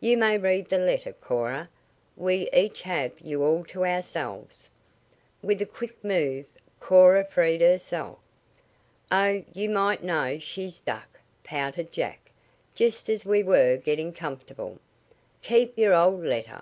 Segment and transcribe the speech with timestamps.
[0.00, 1.68] "You may read the letter, Cora.
[2.16, 4.70] We each have you all to ourselves."
[5.42, 6.46] With a quick move
[6.80, 8.16] Cora freed herself.
[9.12, 12.30] "Oh, you might know she'd duck," pouted Jack,
[12.74, 14.78] "just as we were getting comfortable.
[15.42, 16.52] Keep your old letter.